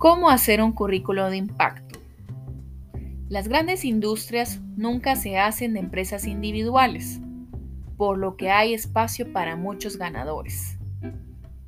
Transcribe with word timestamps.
¿Cómo 0.00 0.30
hacer 0.30 0.62
un 0.62 0.72
currículo 0.72 1.28
de 1.28 1.36
impacto? 1.36 2.00
Las 3.28 3.48
grandes 3.48 3.84
industrias 3.84 4.58
nunca 4.74 5.14
se 5.14 5.36
hacen 5.36 5.74
de 5.74 5.80
empresas 5.80 6.26
individuales, 6.26 7.20
por 7.98 8.16
lo 8.16 8.38
que 8.38 8.48
hay 8.48 8.72
espacio 8.72 9.30
para 9.30 9.56
muchos 9.56 9.98
ganadores. 9.98 10.78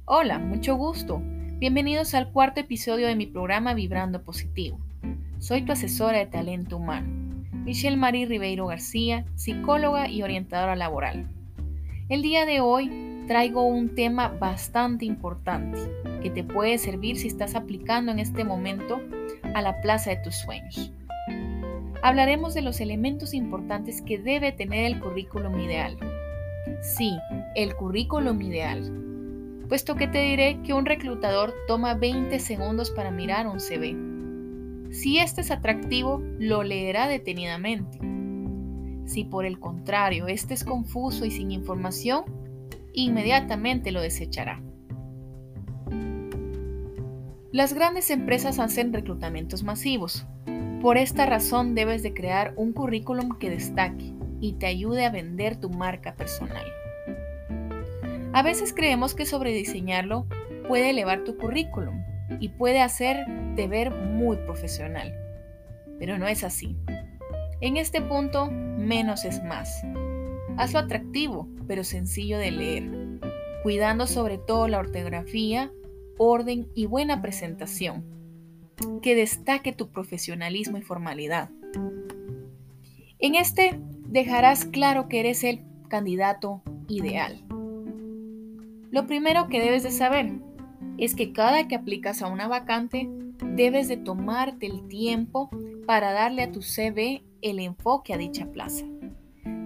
Hola, 0.06 0.38
mucho 0.38 0.76
gusto. 0.76 1.20
Bienvenidos 1.58 2.14
al 2.14 2.32
cuarto 2.32 2.60
episodio 2.60 3.06
de 3.06 3.16
mi 3.16 3.26
programa 3.26 3.74
Vibrando 3.74 4.22
Positivo. 4.22 4.80
Soy 5.38 5.60
tu 5.66 5.72
asesora 5.72 6.16
de 6.16 6.24
talento 6.24 6.78
humano, 6.78 7.44
Michelle 7.52 7.98
Marie 7.98 8.24
Ribeiro 8.24 8.66
García, 8.66 9.26
psicóloga 9.34 10.08
y 10.08 10.22
orientadora 10.22 10.74
laboral. 10.74 11.28
El 12.08 12.22
día 12.22 12.46
de 12.46 12.60
hoy 12.60 13.24
traigo 13.28 13.66
un 13.66 13.94
tema 13.94 14.28
bastante 14.28 15.04
importante 15.04 15.79
que 16.22 16.31
te 16.31 16.44
puede 16.44 16.79
servir 16.79 17.17
si 17.17 17.29
estás 17.29 17.54
aplicando 17.54 18.12
en 18.12 18.18
este 18.18 18.44
momento 18.44 19.00
a 19.54 19.63
la 19.63 19.80
plaza 19.80 20.11
de 20.11 20.17
tus 20.17 20.36
sueños. 20.36 20.93
Hablaremos 22.03 22.54
de 22.54 22.63
los 22.63 22.80
elementos 22.80 23.35
importantes 23.35 24.03
que 24.03 24.18
debe 24.18 24.53
tener 24.53 24.86
el 24.86 25.00
currículum 25.00 25.58
ideal. 25.61 25.96
Sí, 26.80 27.13
el 27.54 27.77
currículum 27.77 28.40
ideal. 28.43 28.90
Puesto 29.68 29.94
que 29.94 30.08
te 30.08 30.21
diré 30.21 30.61
que 30.63 30.75
un 30.75 30.85
reclutador 30.85 31.54
toma 31.66 31.94
20 31.94 32.39
segundos 32.41 32.91
para 32.91 33.11
mirar 33.11 33.47
un 33.47 33.61
CV. 33.61 33.97
Si 34.92 35.19
este 35.19 35.41
es 35.41 35.50
atractivo, 35.50 36.22
lo 36.39 36.62
leerá 36.62 37.08
detenidamente. 37.08 37.98
Si 39.06 39.25
por 39.25 39.47
el 39.47 39.58
contrario 39.58 40.27
este 40.27 40.55
es 40.55 40.64
confuso 40.64 41.25
y 41.25 41.30
sin 41.30 41.50
información, 41.50 42.25
inmediatamente 42.92 43.92
lo 43.92 44.00
desechará. 44.00 44.61
Las 47.53 47.75
grandes 47.75 48.08
empresas 48.08 48.58
hacen 48.58 48.95
reclutamientos 48.95 49.62
masivos. 49.62 50.27
Por 50.81 50.97
esta 50.97 51.27
razón 51.27 51.75
debes 51.75 52.03
de 52.03 52.14
crear 52.14 52.55
un 52.56 52.72
currículum 52.72 53.36
que 53.39 53.50
destaque 53.50 54.14
y 54.41 54.55
te 54.55 54.64
ayude 54.64 55.05
a 55.05 55.11
vender 55.11 55.56
tu 55.56 55.69
marca 55.69 56.14
personal. 56.14 56.64
A 58.33 58.42
veces 58.42 58.73
creemos 58.73 59.14
que 59.14 59.27
sobrediseñarlo 59.27 60.27
puede 60.67 60.89
elevar 60.89 61.25
tu 61.25 61.36
currículum 61.36 62.03
y 62.41 62.48
puede 62.48 62.80
hacerte 62.80 63.69
ver 63.69 63.91
muy 63.91 64.39
profesional, 64.39 65.14
pero 65.98 66.17
no 66.17 66.28
es 66.28 66.45
así. 66.45 66.75
En 67.61 67.77
este 67.77 68.00
punto, 68.00 68.50
menos 68.50 69.27
es 69.27 69.45
más. 69.45 69.83
Hazlo 70.56 70.78
atractivo, 70.78 71.50
pero 71.69 71.84
sencillo 71.84 72.39
de 72.39 72.50
leer, 72.50 72.91
cuidando 73.62 74.06
sobre 74.06 74.39
todo 74.39 74.69
la 74.69 74.78
ortografía, 74.78 75.70
orden 76.18 76.68
y 76.74 76.86
buena 76.86 77.22
presentación, 77.22 78.05
que 79.02 79.14
destaque 79.14 79.72
tu 79.72 79.91
profesionalismo 79.91 80.78
y 80.78 80.82
formalidad. 80.82 81.50
En 83.18 83.34
este 83.34 83.80
dejarás 84.06 84.64
claro 84.64 85.08
que 85.08 85.20
eres 85.20 85.44
el 85.44 85.62
candidato 85.88 86.62
ideal. 86.88 87.44
Lo 88.90 89.06
primero 89.06 89.48
que 89.48 89.60
debes 89.60 89.83
de 89.83 89.90
saber 89.90 90.33
es 90.98 91.14
que 91.14 91.33
cada 91.33 91.66
que 91.68 91.74
aplicas 91.74 92.22
a 92.22 92.28
una 92.28 92.48
vacante, 92.48 93.08
debes 93.55 93.88
de 93.88 93.96
tomarte 93.96 94.66
el 94.66 94.86
tiempo 94.88 95.50
para 95.86 96.12
darle 96.12 96.42
a 96.42 96.52
tu 96.52 96.62
CV 96.62 97.22
el 97.40 97.58
enfoque 97.58 98.12
a 98.12 98.18
dicha 98.18 98.46
plaza. 98.46 98.84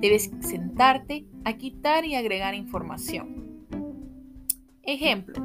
Debes 0.01 0.31
sentarte 0.41 1.27
a 1.45 1.55
quitar 1.55 2.05
y 2.05 2.15
agregar 2.15 2.55
información. 2.55 3.65
Ejemplo, 4.83 5.43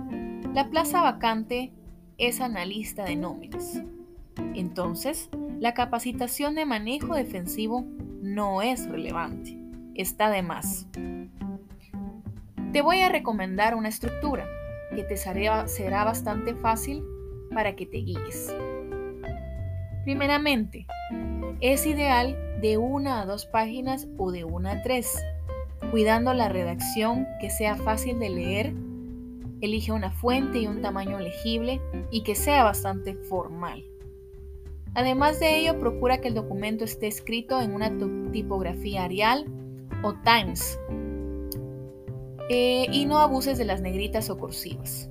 la 0.53 0.69
plaza 0.69 1.01
vacante 1.01 1.71
es 2.17 2.41
analista 2.41 3.05
de 3.05 3.15
nóminas. 3.15 3.81
Entonces, 4.53 5.29
la 5.59 5.73
capacitación 5.73 6.55
de 6.55 6.65
manejo 6.65 7.15
defensivo 7.15 7.85
no 8.21 8.61
es 8.61 8.87
relevante, 8.89 9.57
está 9.95 10.29
de 10.29 10.41
más. 10.41 10.87
Te 12.73 12.81
voy 12.81 12.99
a 12.99 13.09
recomendar 13.09 13.75
una 13.75 13.89
estructura 13.89 14.45
que 14.95 15.03
te 15.03 15.17
será 15.17 16.03
bastante 16.03 16.53
fácil 16.55 17.03
para 17.53 17.75
que 17.75 17.85
te 17.85 17.97
guíes. 17.97 18.53
Primeramente, 20.03 20.85
es 21.61 21.85
ideal 21.85 22.37
de 22.61 22.77
una 22.77 23.21
a 23.21 23.25
dos 23.25 23.45
páginas 23.45 24.07
o 24.17 24.31
de 24.31 24.43
una 24.43 24.71
a 24.71 24.81
tres, 24.81 25.17
cuidando 25.91 26.33
la 26.33 26.49
redacción 26.49 27.27
que 27.39 27.49
sea 27.49 27.75
fácil 27.75 28.19
de 28.19 28.29
leer. 28.29 28.73
Elige 29.61 29.91
una 29.91 30.11
fuente 30.11 30.59
y 30.59 30.67
un 30.67 30.81
tamaño 30.81 31.19
legible 31.19 31.81
y 32.09 32.23
que 32.23 32.35
sea 32.35 32.63
bastante 32.63 33.15
formal. 33.15 33.85
Además 34.93 35.39
de 35.39 35.59
ello, 35.59 35.79
procura 35.79 36.19
que 36.19 36.27
el 36.27 36.33
documento 36.33 36.83
esté 36.83 37.07
escrito 37.07 37.61
en 37.61 37.73
una 37.73 37.91
tipografía 38.31 39.05
Arial 39.05 39.45
o 40.03 40.13
Times 40.15 40.79
eh, 42.49 42.87
y 42.91 43.05
no 43.05 43.19
abuses 43.19 43.57
de 43.57 43.65
las 43.65 43.81
negritas 43.81 44.29
o 44.29 44.37
cursivas. 44.37 45.09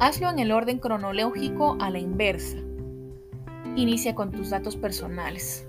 Hazlo 0.00 0.28
en 0.28 0.38
el 0.38 0.52
orden 0.52 0.78
cronológico 0.78 1.78
a 1.80 1.90
la 1.90 1.98
inversa. 1.98 2.58
Inicia 3.76 4.14
con 4.14 4.32
tus 4.32 4.50
datos 4.50 4.76
personales 4.76 5.68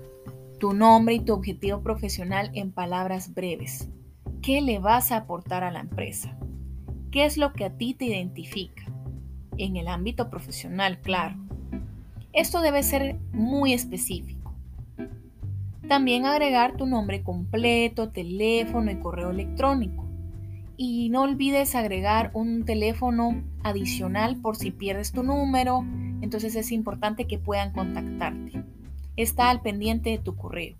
tu 0.60 0.74
nombre 0.74 1.14
y 1.14 1.20
tu 1.20 1.32
objetivo 1.32 1.80
profesional 1.80 2.50
en 2.52 2.70
palabras 2.70 3.32
breves. 3.32 3.88
¿Qué 4.42 4.60
le 4.60 4.78
vas 4.78 5.10
a 5.10 5.16
aportar 5.16 5.64
a 5.64 5.70
la 5.70 5.80
empresa? 5.80 6.38
¿Qué 7.10 7.24
es 7.24 7.36
lo 7.36 7.52
que 7.52 7.64
a 7.64 7.76
ti 7.76 7.94
te 7.94 8.06
identifica? 8.06 8.84
En 9.56 9.76
el 9.76 9.88
ámbito 9.88 10.30
profesional, 10.30 11.00
claro. 11.00 11.36
Esto 12.32 12.60
debe 12.60 12.82
ser 12.82 13.18
muy 13.32 13.72
específico. 13.72 14.54
También 15.88 16.24
agregar 16.24 16.76
tu 16.76 16.86
nombre 16.86 17.22
completo, 17.22 18.10
teléfono 18.10 18.90
y 18.90 18.96
correo 18.96 19.30
electrónico. 19.30 20.06
Y 20.76 21.10
no 21.10 21.22
olvides 21.22 21.74
agregar 21.74 22.30
un 22.32 22.64
teléfono 22.64 23.42
adicional 23.62 24.36
por 24.40 24.56
si 24.56 24.70
pierdes 24.70 25.12
tu 25.12 25.22
número, 25.22 25.84
entonces 26.22 26.54
es 26.54 26.72
importante 26.72 27.26
que 27.26 27.38
puedan 27.38 27.72
contactarte 27.72 28.64
está 29.22 29.50
al 29.50 29.60
pendiente 29.60 30.10
de 30.10 30.18
tu 30.18 30.36
correo. 30.36 30.76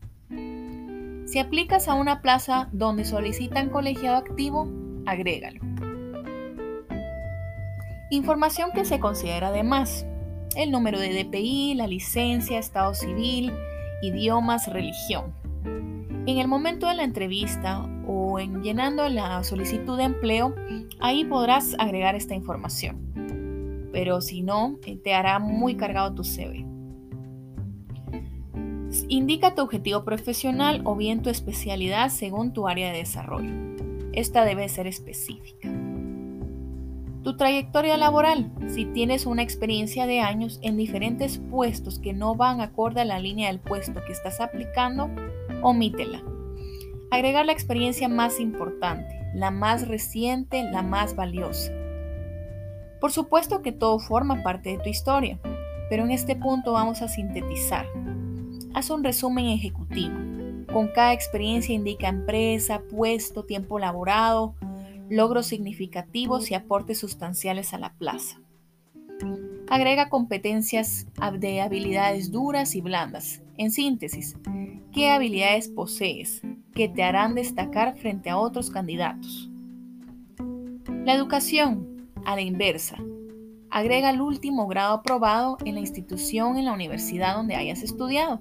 Si 1.27 1.39
aplicas 1.39 1.89
a 1.89 1.95
una 1.95 2.23
plaza 2.23 2.69
donde 2.73 3.05
solicitan 3.05 3.71
colegiado 3.71 4.17
activo, 4.17 4.69
agrégalo. 5.07 5.61
Información 8.13 8.73
que 8.75 8.85
se 8.85 8.99
considera 8.99 9.53
de 9.53 9.63
más. 9.63 10.05
El 10.57 10.73
número 10.73 10.99
de 10.99 11.23
DPI, 11.23 11.75
la 11.75 11.87
licencia, 11.87 12.59
estado 12.59 12.93
civil, 12.93 13.53
idiomas, 14.03 14.67
religión. 14.67 15.33
En 16.27 16.39
el 16.39 16.49
momento 16.49 16.89
de 16.89 16.97
la 16.97 17.05
entrevista 17.05 17.89
o 18.09 18.41
en 18.41 18.65
llenando 18.65 19.09
la 19.09 19.45
solicitud 19.45 19.97
de 19.97 20.05
empleo, 20.05 20.57
ahí 20.99 21.25
podrás 21.25 21.77
agregar 21.79 22.17
esta 22.17 22.35
información. 22.35 23.89
Pero 23.93 24.21
si 24.21 24.43
no, 24.43 24.81
te 25.05 25.15
hará 25.15 25.39
muy 25.39 25.77
cargado 25.77 26.13
tu 26.13 26.25
CV. 26.25 26.67
Indica 29.07 29.55
tu 29.55 29.63
objetivo 29.63 30.05
profesional 30.05 30.83
o 30.85 30.97
bien 30.97 31.23
tu 31.23 31.31
especialidad 31.31 32.09
según 32.09 32.53
tu 32.53 32.67
área 32.67 32.91
de 32.91 32.99
desarrollo. 32.99 33.53
Esta 34.13 34.45
debe 34.45 34.69
ser 34.69 34.89
específica. 34.89 35.80
Tu 37.23 37.37
trayectoria 37.37 37.99
laboral, 37.99 38.51
si 38.69 38.87
tienes 38.87 39.27
una 39.27 39.43
experiencia 39.43 40.07
de 40.07 40.21
años 40.21 40.59
en 40.63 40.79
diferentes 40.79 41.39
puestos 41.51 41.99
que 41.99 42.15
no 42.15 42.35
van 42.35 42.63
acorde 42.63 43.03
a 43.03 43.05
la 43.05 43.19
línea 43.19 43.49
del 43.49 43.61
puesto 43.61 44.03
que 44.07 44.13
estás 44.13 44.41
aplicando, 44.41 45.11
omítela. 45.63 46.23
Agregar 47.11 47.45
la 47.45 47.53
experiencia 47.53 48.09
más 48.09 48.41
importante, 48.41 49.21
la 49.35 49.51
más 49.51 49.87
reciente, 49.87 50.63
la 50.63 50.83
más 50.83 51.15
valiosa. 51.15 51.71
Por 53.03 53.13
supuesto 53.13 53.61
que 53.61 53.73
todo 53.73 53.99
forma 53.99 54.43
parte 54.43 54.71
de 54.71 54.79
tu 54.79 54.89
historia, 54.89 55.39
pero 55.91 56.05
en 56.05 56.13
este 56.13 56.37
punto 56.37 56.73
vamos 56.73 57.03
a 57.03 57.09
sintetizar. 57.09 57.85
Haz 58.73 58.89
un 58.89 59.05
resumen 59.05 59.47
ejecutivo. 59.47 60.17
Con 60.73 60.89
cada 60.89 61.13
experiencia 61.13 61.75
indica 61.75 62.09
empresa, 62.09 62.81
puesto, 62.91 63.45
tiempo 63.45 63.79
laborado, 63.79 64.55
logros 65.11 65.47
significativos 65.47 66.51
y 66.51 66.55
aportes 66.55 66.99
sustanciales 66.99 67.75
a 67.75 67.79
la 67.79 67.93
plaza. 67.95 68.41
Agrega 69.69 70.09
competencias 70.09 71.07
de 71.39 71.61
habilidades 71.61 72.31
duras 72.31 72.75
y 72.75 72.81
blandas. 72.81 73.43
En 73.59 73.71
síntesis, 73.71 74.37
¿qué 74.93 75.11
habilidades 75.11 75.69
posees 75.69 76.43
que 76.75 76.89
te 76.89 77.03
harán 77.03 77.35
destacar 77.35 77.97
frente 77.99 78.31
a 78.31 78.39
otros 78.39 78.71
candidatos? 78.71 79.51
La 81.05 81.15
educación, 81.15 82.09
a 82.25 82.37
la 82.37 82.43
inversa. 82.43 82.97
Agrega 83.69 84.11
el 84.11 84.21
último 84.21 84.67
grado 84.67 84.95
aprobado 84.95 85.59
en 85.65 85.75
la 85.75 85.81
institución 85.81 86.57
en 86.57 86.65
la 86.65 86.73
universidad 86.73 87.37
donde 87.37 87.57
hayas 87.57 87.83
estudiado. 87.83 88.41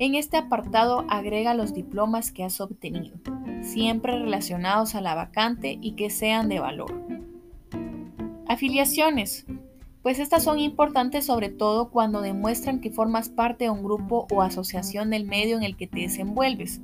En 0.00 0.14
este 0.14 0.36
apartado 0.36 1.04
agrega 1.08 1.54
los 1.54 1.74
diplomas 1.74 2.30
que 2.30 2.44
has 2.44 2.60
obtenido, 2.60 3.16
siempre 3.62 4.12
relacionados 4.12 4.94
a 4.94 5.00
la 5.00 5.16
vacante 5.16 5.76
y 5.80 5.92
que 5.92 6.08
sean 6.08 6.48
de 6.48 6.60
valor. 6.60 6.94
Afiliaciones. 8.46 9.44
pues 10.02 10.20
estas 10.20 10.44
son 10.44 10.60
importantes 10.60 11.26
sobre 11.26 11.48
todo 11.48 11.90
cuando 11.90 12.20
demuestran 12.20 12.80
que 12.80 12.92
formas 12.92 13.28
parte 13.28 13.64
de 13.64 13.70
un 13.70 13.82
grupo 13.82 14.28
o 14.30 14.40
asociación 14.40 15.10
del 15.10 15.24
medio 15.24 15.56
en 15.56 15.64
el 15.64 15.76
que 15.76 15.88
te 15.88 16.00
desenvuelves, 16.00 16.80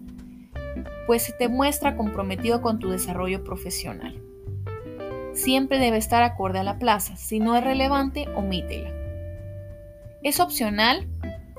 pues 1.06 1.22
se 1.22 1.32
te 1.32 1.48
muestra 1.48 1.96
comprometido 1.96 2.60
con 2.60 2.80
tu 2.80 2.90
desarrollo 2.90 3.44
profesional. 3.44 4.20
Siempre 5.32 5.78
debe 5.78 5.98
estar 5.98 6.24
acorde 6.24 6.58
a 6.58 6.64
la 6.64 6.80
plaza, 6.80 7.16
si 7.16 7.38
no 7.38 7.56
es 7.56 7.62
relevante, 7.62 8.26
omítela. 8.34 8.90
Es 10.22 10.40
opcional 10.40 11.06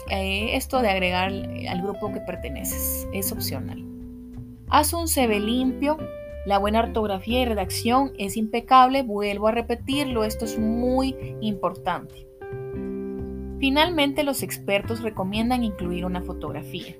eh, 0.09 0.55
esto 0.55 0.81
de 0.81 0.89
agregar 0.89 1.31
al 1.31 1.81
grupo 1.81 2.13
que 2.13 2.21
perteneces, 2.21 3.07
es 3.13 3.31
opcional. 3.31 3.83
Haz 4.69 4.93
un 4.93 5.07
CV 5.07 5.39
limpio, 5.39 5.97
la 6.45 6.59
buena 6.59 6.79
ortografía 6.81 7.41
y 7.41 7.45
redacción 7.45 8.13
es 8.17 8.37
impecable, 8.37 9.01
vuelvo 9.03 9.47
a 9.47 9.51
repetirlo, 9.51 10.23
esto 10.23 10.45
es 10.45 10.59
muy 10.59 11.15
importante. 11.41 12.27
Finalmente, 13.59 14.23
los 14.23 14.43
expertos 14.43 15.01
recomiendan 15.01 15.63
incluir 15.63 16.05
una 16.05 16.21
fotografía. 16.21 16.95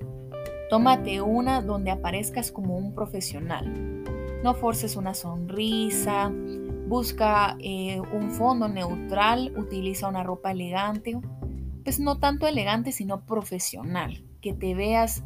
Tómate 0.68 1.20
una 1.20 1.62
donde 1.62 1.92
aparezcas 1.92 2.50
como 2.50 2.76
un 2.76 2.92
profesional. 2.92 4.02
No 4.42 4.54
forces 4.54 4.96
una 4.96 5.14
sonrisa, 5.14 6.32
busca 6.88 7.56
eh, 7.60 8.00
un 8.00 8.32
fondo 8.32 8.68
neutral, 8.68 9.52
utiliza 9.56 10.08
una 10.08 10.24
ropa 10.24 10.50
elegante, 10.50 11.20
pues 11.86 12.00
no 12.00 12.18
tanto 12.18 12.48
elegante, 12.48 12.90
sino 12.90 13.24
profesional, 13.26 14.24
que 14.40 14.52
te 14.52 14.74
veas 14.74 15.22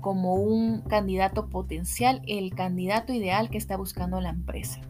como 0.00 0.36
un 0.36 0.82
candidato 0.82 1.50
potencial, 1.50 2.22
el 2.28 2.54
candidato 2.54 3.12
ideal 3.12 3.50
que 3.50 3.58
está 3.58 3.76
buscando 3.76 4.20
la 4.20 4.28
empresa. 4.28 4.80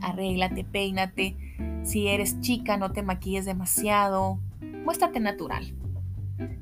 Arréglate, 0.00 0.64
peínate. 0.64 1.36
Si 1.82 2.08
eres 2.08 2.40
chica, 2.40 2.78
no 2.78 2.90
te 2.90 3.02
maquilles 3.02 3.44
demasiado. 3.44 4.40
Muéstrate 4.82 5.20
natural. 5.20 5.74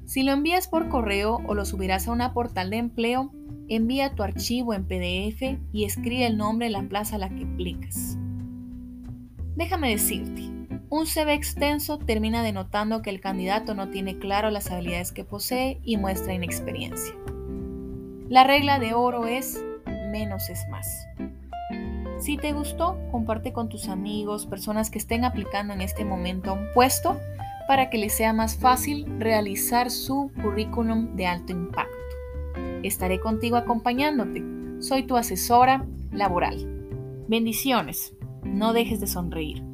Si 0.06 0.24
lo 0.24 0.32
envías 0.32 0.66
por 0.66 0.88
correo 0.88 1.38
o 1.46 1.54
lo 1.54 1.64
subirás 1.64 2.08
a 2.08 2.12
una 2.12 2.32
portal 2.32 2.70
de 2.70 2.78
empleo, 2.78 3.30
envía 3.68 4.16
tu 4.16 4.24
archivo 4.24 4.74
en 4.74 4.88
PDF 4.88 5.56
y 5.72 5.84
escribe 5.84 6.26
el 6.26 6.36
nombre 6.36 6.66
de 6.66 6.72
la 6.72 6.82
plaza 6.82 7.14
a 7.14 7.20
la 7.20 7.28
que 7.28 7.44
aplicas. 7.44 8.18
Déjame 9.54 9.90
decirte, 9.90 10.57
un 10.90 11.06
CV 11.06 11.34
extenso 11.34 11.98
termina 11.98 12.42
denotando 12.42 13.02
que 13.02 13.10
el 13.10 13.20
candidato 13.20 13.74
no 13.74 13.88
tiene 13.88 14.18
claro 14.18 14.50
las 14.50 14.70
habilidades 14.70 15.12
que 15.12 15.24
posee 15.24 15.80
y 15.84 15.96
muestra 15.96 16.34
inexperiencia. 16.34 17.14
La 18.28 18.44
regla 18.44 18.78
de 18.78 18.94
oro 18.94 19.26
es 19.26 19.62
menos 20.10 20.48
es 20.48 20.66
más. 20.70 21.06
Si 22.18 22.36
te 22.36 22.52
gustó, 22.52 22.98
comparte 23.10 23.52
con 23.52 23.68
tus 23.68 23.88
amigos, 23.88 24.46
personas 24.46 24.90
que 24.90 24.98
estén 24.98 25.24
aplicando 25.24 25.72
en 25.72 25.80
este 25.80 26.04
momento 26.04 26.50
a 26.50 26.54
un 26.54 26.66
puesto 26.74 27.18
para 27.68 27.90
que 27.90 27.98
les 27.98 28.14
sea 28.14 28.32
más 28.32 28.56
fácil 28.56 29.06
realizar 29.18 29.90
su 29.90 30.32
currículum 30.42 31.14
de 31.16 31.26
alto 31.26 31.52
impacto. 31.52 31.92
Estaré 32.82 33.20
contigo 33.20 33.56
acompañándote. 33.56 34.42
Soy 34.80 35.02
tu 35.02 35.16
asesora 35.16 35.84
laboral. 36.10 36.56
Bendiciones. 37.28 38.14
No 38.42 38.72
dejes 38.72 39.00
de 39.00 39.06
sonreír. 39.06 39.67